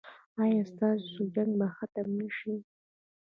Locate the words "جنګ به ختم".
1.35-2.07